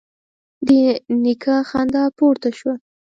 [0.67, 0.69] د
[1.23, 2.73] نيکه خندا پورته شوه: